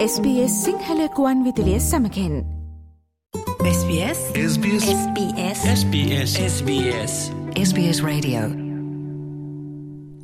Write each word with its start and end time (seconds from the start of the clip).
SBS 0.00 0.52
සිංහලකුවන් 0.64 1.40
විදිලිය 1.44 1.80
සමකෙන්. 1.80 2.34
SBS 3.70 4.20
SBS 4.44 4.84
SBS 4.92 5.58
SBS 5.72 6.30
SBS 6.44 7.16
SBS 7.64 7.98
Radio. 8.04 8.44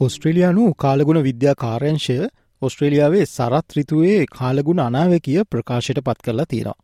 ඔස්ට්‍රේලයානු 0.00 0.64
කාලගුණ 0.74 1.20
විද්‍යා 1.22 1.54
කාර්යංශය 1.54 2.16
ඔස්ට්‍රේලියාවේ 2.62 3.26
සරත් 3.26 3.76
රිතුවේ 3.76 4.24
කාලගුණ 4.38 4.80
අනාවකිය 4.80 5.44
ප්‍රකාශයට 5.44 6.00
පත් 6.00 6.18
කරලා 6.22 6.44
තියෙනවා. 6.44 6.74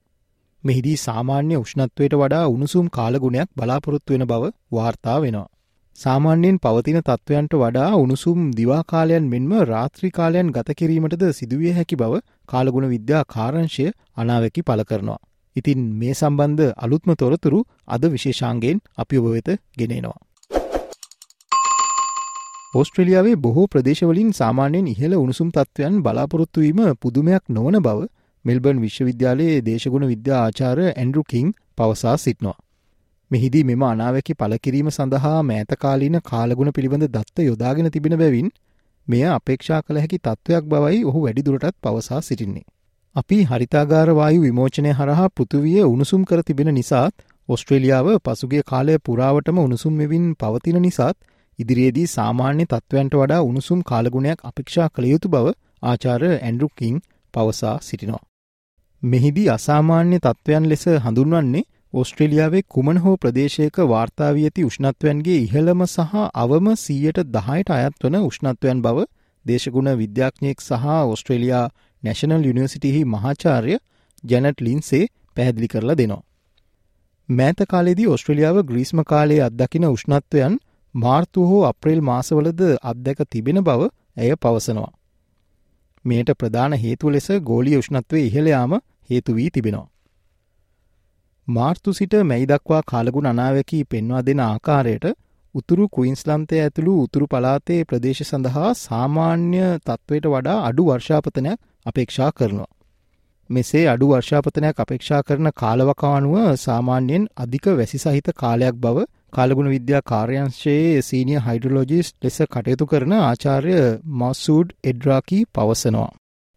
මෙහිදී 0.64 0.96
සාමාන්‍ය 0.96 1.56
උෂ්ණත්වයට 1.56 2.14
වඩා 2.14 2.44
උණුසුම් 2.46 2.92
කාලගුණයක් 2.98 3.48
බලාපොරොත්තු 3.56 4.12
වෙන 4.12 4.26
බව 4.26 4.52
වාර්තා 4.72 5.18
වෙනවා. 5.20 5.48
සාමාන්‍යයෙන් 5.98 6.56
පවතින 6.58 6.98
තත්ත්වයන්ට 6.98 7.52
වඩා 7.54 7.88
උණුසුම් 7.94 8.38
දිවාකාලයන් 8.52 9.26
මෙන්ම 9.26 9.50
රාත්‍රිකාලයන් 9.64 10.48
ගත 10.48 10.74
කිරීමටද 10.74 11.22
සිදුවිය 11.30 11.72
හැකි 11.72 11.96
බව 11.96 12.20
කාලගුණ 12.48 12.86
විද්‍යා 12.88 13.20
කාරංශය 13.26 13.86
අනාවැකි 14.16 14.62
පල 14.62 14.82
කරනවා. 14.84 15.20
ඉතින් 15.56 15.80
මේ 15.94 16.14
සම්බන්ධ 16.14 16.72
අලුත්ම 16.78 17.12
තොරතුරු 17.14 17.60
අද 17.88 18.08
විශේෂාන්ගෙන් 18.08 18.80
අපි 18.98 19.20
ඔබ 19.20 19.28
වෙත 19.28 19.48
ගෙනෙනවා. 19.76 20.18
ඕස්ට්‍රලියාවේ 22.74 23.36
බොහෝ 23.38 23.66
ප්‍රදේශවලින් 23.66 24.32
සාමාන්‍යයෙන් 24.32 24.86
ඉහළ 24.86 25.14
උණුසුම් 25.14 25.48
තත්ත්වයන් 25.50 26.02
බලාපොරොත්තුවීම 26.02 26.82
පුදුමයක් 26.96 27.44
නොවන 27.50 27.78
බව 27.80 28.10
මෙල්බර්න් 28.44 28.80
විශ්වවිද්‍යාලයේ 28.80 29.62
දේශගුණ 29.62 30.06
විද්‍යා 30.08 30.42
ආචාර 30.42 30.78
ඇන්ඩරු 30.88 31.28
කිං 31.28 31.56
පවසා 31.76 32.16
සිටනවා. 32.18 32.58
මෙහිදී 33.32 33.64
මෙම 33.64 33.82
අනාවැකි 33.84 34.34
පලකිරීම 34.34 34.88
සඳහා 34.90 35.38
මෑතකාලීන 35.44 36.16
කාලගුණ 36.24 36.70
පිළිබඳ 36.70 37.04
දත්ත 37.08 37.44
යොදාගෙන 37.44 37.88
තිබෙන 37.90 38.14
බැවින් 38.16 38.48
මෙය 39.06 39.22
අපේක්ෂා 39.30 39.80
කළ 39.82 40.00
හැකි 40.00 40.18
තත්ත්වයක් 40.18 40.66
බවයි 40.66 40.98
ඔහු 41.04 41.22
වැඩිදුරටත් 41.22 41.76
පවසා 41.82 42.20
සිටින්නේ. 42.20 42.64
අපි 43.16 43.38
හරිතාගාරවායු 43.44 44.42
විමෝචනය 44.42 44.92
හරහා 44.92 45.30
පෘතුවිය 45.30 45.80
උණුසුම් 45.84 46.22
කර 46.24 46.42
තිබෙන 46.42 46.72
නිසාත් 46.72 47.26
ඔස්ට්‍රේලියාව 47.48 48.12
පසුගේ 48.22 48.62
කාලය 48.66 48.98
පුරාවටම 49.00 49.58
උණුසුම් 49.58 49.94
මෙවින් 49.94 50.28
පවතින 50.36 50.78
නිසාත් 50.80 51.18
ඉදිරියේදී 51.58 52.06
සාමාන්‍ය 52.08 52.64
තත්ත්වයන්ට 52.66 53.16
වඩා 53.16 53.42
උණුසුම් 53.42 53.80
කාලගුණයක් 53.84 54.44
අපේක්ෂා 54.44 54.88
කළ 54.90 55.06
යුතු 55.06 55.28
බව 55.28 55.56
ආචාර 55.84 56.22
ඇන්ඩරුකින් 56.30 56.96
පවසා 57.34 57.76
සිටිනවා. 57.82 58.24
මෙහිදී 59.02 59.48
අසාමාන්‍ය 59.50 60.16
තත්ත්වයන් 60.20 60.68
ලෙස 60.68 60.84
හඳුන්වන්නේ 61.04 61.68
ඕස්ට්‍රේලියාවේ 61.94 62.62
කුමන 62.68 62.98
හෝ 62.98 63.16
ප්‍රදේශයක 63.16 63.78
වාර්තාාවී 63.86 64.44
ඇති 64.44 64.62
උෂ්ණත්වයන්ගේ 64.64 65.34
ඉහළම 65.38 65.82
සහ 65.86 66.14
අවම 66.36 66.70
සීයට 66.76 67.18
දහයට 67.28 67.72
අයත් 67.72 68.06
වන 68.06 68.16
උෂ්ණත්වයන් 68.20 68.80
බව 68.82 69.04
දේශගුණ 69.44 69.90
විද්‍යාඥයෙක් 69.98 70.62
සහ 70.62 70.86
ඔස්ට්‍රේලයා 71.08 71.64
නැශනල් 72.02 72.48
යුනිවසිටිහි 72.50 73.04
මහාචාර්ය 73.06 73.76
ජැනට් 74.24 74.60
ලින්සේ 74.60 75.02
පැහැදිලි 75.36 75.68
කරලා 75.68 75.98
දෙනවා. 75.98 76.22
මෑත 77.28 77.62
කාලෙදී 77.68 78.08
ඔස්ට්‍රලියාව 78.08 78.62
ග්‍රීස්ම 78.64 79.04
කාලයේ 79.06 79.42
අත්දකින 79.42 79.88
උෂ්ණත්වයන් 79.88 80.58
මාර්තු 80.94 81.46
හෝ 81.46 81.62
අප්‍රේල් 81.64 82.00
මාසවලද 82.02 82.66
අත්දැක 82.84 83.24
තිබෙන 83.30 83.64
බව 83.64 83.92
ඇය 84.16 84.34
පවසනවා. 84.38 84.92
මේට 86.04 86.38
ප්‍රධාන 86.38 86.80
හේතුව 86.80 87.12
ලෙස 87.12 87.32
ගෝලිය 87.44 87.76
උෂ්ණත්වය 87.76 88.26
ඉහළයාම 88.26 88.80
හේතු 89.10 89.34
වී 89.34 89.50
තිබෙනවා. 89.50 89.91
මාර්තු 91.48 91.92
සිට 91.92 92.14
මැයි 92.22 92.46
දක්වා 92.46 92.82
කාලගුණ 92.86 93.26
අනාවැකී 93.26 93.84
පෙන්වා 93.84 94.20
දෙන 94.22 94.40
ආකාරයට 94.40 95.06
උතුරු 95.54 95.88
කුයින්ස්ලන්තය 95.88 96.60
ඇතුළු 96.60 96.92
උතුරු 97.02 97.26
පලාතේ 97.26 97.80
ප්‍රදේශ 97.84 98.22
සඳහා 98.22 98.70
සාමාන්‍ය 98.76 99.64
තත්ත්වයට 99.80 100.28
වඩා 100.28 100.58
අඩු 100.64 100.86
වර්ෂාපතනයක් 100.86 101.58
අපේක්ෂා 101.86 102.30
කරනවා. 102.32 102.70
මෙසේ 103.50 103.84
අඩු 103.88 104.08
වර්ෂාපතනයක් 104.08 104.80
අපේක්ෂා 104.80 105.22
කරන 105.22 105.50
කාලවකානුව 105.54 106.36
සාමාන්‍යයෙන් 106.58 107.28
අධික 107.36 107.66
වැසි 107.72 107.98
සහිත 107.98 108.32
කාලයක් 108.36 108.76
බව 108.76 109.04
කාලගුණ 109.32 109.70
විද්‍යා 109.70 110.02
කාර්යංශයේ 110.04 111.02
සීනිය 111.02 111.40
හයිඩරලෝජිස් 111.40 112.14
ලෙස 112.22 112.38
කටයුතු 112.46 112.86
කරන 112.86 113.18
ආචාර්ය 113.20 113.76
මස්සූඩ් 114.16 114.76
එඩ්රාකී 114.84 115.44
පවසනවා. 115.52 116.10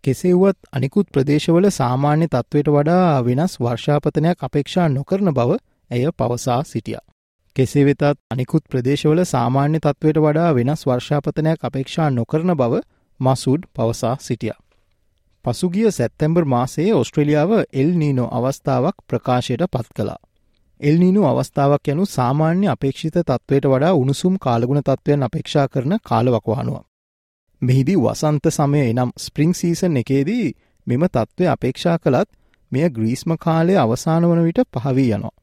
කෙසේවුවත් 0.05 0.57
අනිකුත් 0.71 1.07
ප්‍රදේශවල 1.11 1.67
සාමාන්‍ය 1.71 2.25
තත්ත්වයට 2.27 2.67
වඩා 2.69 3.23
වෙනස් 3.23 3.53
වර්ෂාපතනයක් 3.59 4.43
අපේක්ෂා 4.43 4.88
නොකරන 4.89 5.31
බව 5.31 5.57
ඇය 5.91 6.03
පවසා 6.13 6.59
සිටිය. 6.63 6.99
කෙසේ 7.55 7.85
වෙතත් 7.85 8.03
අනිකුත් 8.31 8.63
ප්‍රදේශවල 8.69 9.23
සාමාන්‍ය 9.25 9.79
තත්ත්වයට 9.79 10.19
වඩා 10.19 10.51
වෙනස් 10.53 10.85
වර්ෂාපතනයක් 10.85 11.59
අපේක්ෂා 11.63 12.09
නොකරන 12.11 12.53
බව 12.53 12.83
මසුඩ් 13.19 13.67
පවසා 13.75 14.15
සිටිය. 14.19 14.55
පසුගිය 15.45 15.91
සැත්තැම්බර් 15.91 16.45
මාසයේ 16.47 16.94
ඔස්ට්‍රලියාව 16.94 17.51
එල් 17.73 17.91
නීනෝ 17.95 18.29
අවස්ථාවක් 18.31 18.97
ප්‍රකාශයට 19.07 19.67
පත් 19.71 19.88
කලා. 19.95 20.19
එල්නීනු 20.79 21.21
අවස්ථාවක් 21.23 21.88
යනු 21.88 22.05
සාමාන්‍ය 22.07 22.67
අපේක්ෂිත 22.67 23.17
තත්ත්වයට 23.21 23.65
වඩා 23.65 23.94
උණුසුම් 23.94 24.35
කාලගුණ 24.39 24.81
තත්ත්වයන් 24.81 25.23
අපේක්ෂා 25.23 25.67
කරන 25.67 25.94
කාලවකවානුව. 26.03 26.77
මෙහිදී 27.61 27.95
වසන්ත 27.97 28.45
සමය 28.49 28.81
එනම් 28.83 29.11
ස්ප්‍රිං 29.17 29.53
සීසන් 29.53 29.97
එකේදී 29.97 30.47
මෙම 30.88 31.03
තත්ත්වය 31.07 31.45
අපේක්ෂා 31.47 31.97
කළත් 31.97 32.29
මෙය 32.71 32.89
ග්‍රීස්ම 32.89 33.31
කාලය 33.38 33.73
අවසාන 33.77 34.23
වන 34.23 34.41
විට 34.43 34.59
පහවී 34.73 35.11
යනවා. 35.11 35.35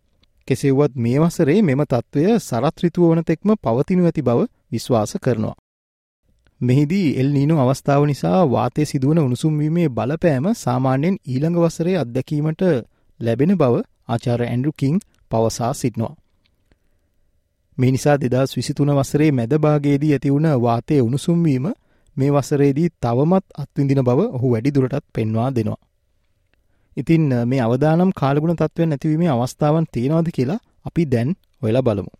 කෙසෙව්වත් 0.48 0.92
මේ 0.96 1.18
වසරේ 1.18 1.60
මෙම 1.62 1.82
තත්ත්වය 1.84 2.24
සරත්රිතුව 2.38 3.04
වනතෙක්ම 3.10 3.50
පවතිනු 3.56 4.02
ඇති 4.04 4.22
බව 4.22 4.40
විශ්වාස 4.72 5.12
කරනවා. 5.22 5.56
මෙහිදී 6.60 7.08
එල් 7.16 7.28
නීනු 7.28 7.54
අවස්ථාව 7.58 8.02
නිසා 8.06 8.40
වාතය 8.46 8.82
සිදුවන 8.84 9.18
උණුසුම්වීමේ 9.18 9.88
බලපෑම 9.88 10.46
සාමාන්‍යයෙන් 10.54 11.16
ඊළඟ 11.24 11.58
වසරේ 11.58 11.96
අත්දැකීමට 11.96 12.62
ලැබෙන 13.20 13.52
බව 13.56 13.74
ආචාර 14.08 14.40
ඇන්ඩරු 14.42 14.72
කිං 14.76 14.96
පවසා 15.30 15.72
සිටනවා. 15.74 16.14
මේ 17.78 17.90
නිසා 17.90 18.16
දෙදස් 18.16 18.56
විසිතුන 18.56 18.90
වසරේ 18.92 19.30
මැදභාගේදී 19.32 20.12
ඇතිවුණ 20.12 20.48
වාතය 20.60 21.00
උණුසුම්වීම 21.00 21.66
මේ 22.16 22.30
වසරේදී 22.30 22.88
තවමත් 23.02 23.44
අත්විඳින 23.54 24.02
බව 24.02 24.20
ඔහු 24.30 24.52
වැඩි 24.52 24.70
දුරටත් 24.70 25.04
පෙන්වා 25.14 25.50
දෙනවා. 25.50 25.80
ඉතින් 26.96 27.22
මේ 27.46 27.60
අවදානම් 27.60 28.10
කාලගුණ 28.12 28.56
තත්ත්වය 28.56 28.86
නැතිවීමේ 28.86 29.30
අවස්ථාවන් 29.30 29.86
තියෙනවාද 29.92 30.28
කියලා 30.30 30.60
අපි 30.84 31.04
දැන් 31.04 31.30
ඔයලා 31.62 31.82
බලමු. 31.82 32.12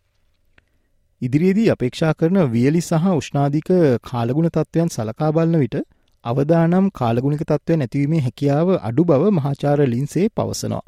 ඉදිරියේදී 1.22 1.68
අපේක්ෂා 1.70 2.12
කරන 2.14 2.38
වියලි 2.52 2.80
සහ 2.80 3.04
උෂ්නාධික 3.12 3.68
කාලගුණ 4.02 4.48
තත්ත්වයන් 4.48 4.88
සලකා 4.88 5.30
බලන 5.32 5.58
විට 5.58 5.76
අවදානම් 6.24 6.86
කාලගුණික 6.90 7.42
තත්ත්වය 7.42 7.76
නැතිවීමේ 7.76 8.20
හැකියාව 8.20 8.68
අඩු 8.80 9.04
බව 9.04 9.22
මහාචාර 9.30 9.78
ලින්සේ 9.86 10.26
පවසනවා. 10.30 10.84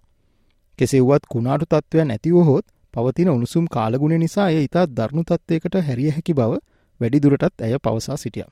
කෙසෙව්වත් 0.79 1.25
කුණාටු 1.29 1.67
තත්ත්වයන් 1.67 2.11
ඇතිවහොත් 2.11 2.67
පවතින 2.95 3.29
උණුසුම් 3.29 3.65
කාලගුණ 3.67 4.19
නිසා 4.19 4.49
එය 4.51 4.65
ඉතා 4.65 4.87
දරුණු 4.89 5.23
තත්ත්වයකට 5.23 5.81
හැරිය 5.83 6.11
හැකි 6.11 6.35
බව 6.35 6.53
වැඩිදුරටත් 7.01 7.57
ඇය 7.61 7.79
පවසා 7.79 8.17
සිටිය. 8.17 8.47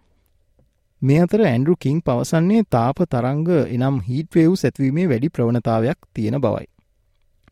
මේ 1.02 1.20
අතර 1.20 1.40
ඇන්ඩරු 1.42 1.74
කිං 1.76 1.96
පවසන්නේ 2.00 2.64
තාප 2.70 2.98
තරංග 3.06 3.48
එනම් 3.68 3.96
හිටවව් 4.00 4.52
සැත්වීමේ 4.56 5.06
වැඩි 5.06 5.28
ප්‍රවණතාවයක් 5.28 5.98
තියෙන 6.14 6.36
බවයි. 6.38 6.66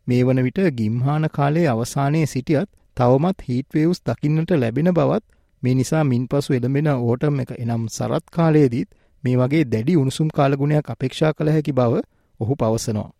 මේ 0.07 0.21
වන 0.21 0.39
විට 0.43 0.59
ගිම්හාන 0.77 1.29
කාලේ 1.29 1.65
අවසානයේ 1.67 2.25
සිටියත් 2.25 2.69
තවමත් 2.97 3.47
හිටවවස් 3.47 3.99
දකින්නට 4.01 4.53
ලැබෙන 4.53 4.91
බවත් 4.91 5.25
මේ 5.63 5.73
නිසා 5.73 6.03
මින් 6.03 6.23
පසු 6.27 6.53
එළඹෙන 6.53 6.89
ඕටම් 6.93 7.39
එක 7.39 7.51
එනම් 7.57 7.83
සරත් 7.89 8.25
කාලයේදීත් 8.31 8.89
මේ 9.23 9.35
වගේ 9.37 9.63
දැඩි 9.65 9.97
උණුසුම් 9.97 10.29
කාලගුණයක් 10.29 10.89
අපේක්ෂා 10.89 11.33
කළ 11.33 11.51
හැකි 11.51 11.73
බව 11.73 11.93
ඔහු 12.39 12.53
පවසනවා. 12.55 13.11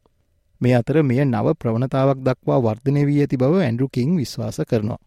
මේ 0.62 0.75
අතර 0.75 1.03
මෙය 1.03 1.22
නව 1.25 1.47
ප්‍රවණතාවක් 1.56 2.20
දක්වා 2.22 2.59
වර්ධනය 2.59 3.02
වී 3.06 3.22
ඇති 3.22 3.38
බව 3.38 3.53
ඇන්ඩරු 3.59 3.88
කිං 3.90 4.18
විශ්වාස 4.18 4.62
කරනවා. 4.70 5.02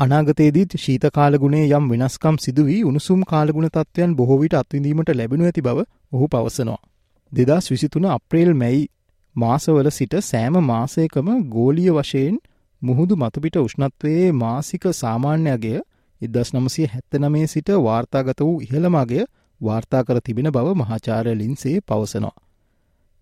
අනාගතයේදීත් 0.00 0.72
ශීත 0.76 1.04
කාලගුණේ 1.10 1.68
යම් 1.68 1.84
වෙනස්කම් 1.90 2.36
සිදුවී 2.38 2.80
උණුසුම් 2.84 3.20
කාලගුණ 3.24 3.68
තත්ත්වයන් 3.68 4.10
බොහෝවිට 4.14 4.54
අත්විඳීමට 4.54 5.10
ලැබෙනු 5.10 5.44
ඇති 5.44 5.62
බව 5.62 5.84
ඔහු 6.12 6.26
පවසනවා. 6.26 6.80
දෙදස් 7.32 7.70
විසිතුන 7.70 8.06
අප්‍රේල් 8.06 8.50
මැයි 8.54 8.82
මාසවල 9.36 9.88
සිට 9.90 10.16
සෑම 10.22 10.58
මාසයකම 10.62 11.30
ගෝලිය 11.48 11.88
වශයෙන් 11.92 12.36
මුහුදු 12.82 13.16
මතුපිට 13.16 13.56
උෂ්ණත්වයේ 13.58 14.26
මාසික 14.34 14.84
සාමාන්‍යයගය 14.94 15.72
ඉදස් 16.20 16.50
නමසය 16.54 16.84
හැත්තනමේ 16.86 17.46
සිට 17.46 17.72
වාර්තාගත 17.80 18.40
වූ 18.40 18.58
ඉහළමගේ 18.60 19.24
වාර්තා 19.60 20.02
කර 20.04 20.20
තිබෙන 20.20 20.50
බව 20.50 20.74
මහාචාරය 20.74 21.34
ලින්සේ 21.34 21.78
පවසනවා. 21.82 22.36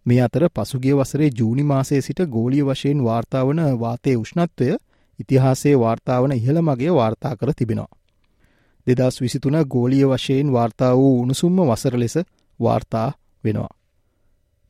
මේ 0.06 0.20
අතර 0.20 0.48
පසුගිය 0.50 0.96
වසරේ 0.96 1.30
ජූනි 1.32 1.64
මාසයේ 1.64 2.02
සිට 2.02 2.24
ගෝලිය 2.28 2.64
වශයෙන් 2.64 3.04
වාර්තාවන 3.04 3.62
වාතය 3.78 4.16
උෂ්ණත්වය 4.16 4.72
ඉතිහාසේ 5.20 5.74
වාර්තාවන 5.78 6.32
ඉහළ 6.32 6.60
මගේ 6.60 6.94
වාර්තා 6.94 7.36
කර 7.36 7.52
තිබෙනවා. 7.58 7.92
දෙදස් 8.86 9.20
විසිතුන 9.20 9.56
ගෝලිය 9.70 10.04
වශයෙන් 10.06 10.52
වාර්තා 10.52 10.92
වූ 10.96 11.14
උණුසුම්ම 11.22 11.58
වසර 11.62 11.96
ලෙස 11.98 12.16
වාර්තා 12.60 13.08
වෙනවා. 13.44 13.72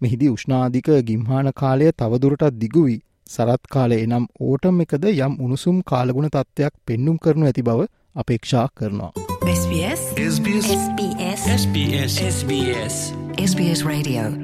මෙහිදී 0.01 0.29
උෂ්නාධික 0.29 0.89
ගිම්හාන 1.07 1.51
කාලය 1.57 1.91
තවදුරටත් 1.93 2.61
දිගුවී 2.61 3.01
සරත් 3.27 3.71
කාලය 3.71 4.01
එනම් 4.03 4.25
ඕටම් 4.41 4.81
එකද 4.81 5.05
යම් 5.11 5.37
උණුසුම් 5.41 5.83
කාලගුණ 5.83 6.31
තත්ත්වයක් 6.31 6.75
පෙන්නුම් 6.87 7.19
කරනු 7.19 7.47
ඇති 7.47 7.63
බව 7.63 7.87
අපේක්ෂා 8.17 8.67
කරනවා. 8.75 9.13
SBS 9.51 10.03
SBS 10.29 10.67
SBS 10.75 11.43
SBS 11.55 12.13
SBS 12.29 12.97
SBS 13.43 13.81
Radio. 13.85 14.44